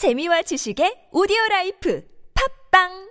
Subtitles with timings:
[0.00, 2.00] 재미와 지식의 오디오 라이프.
[2.32, 3.09] 팝빵!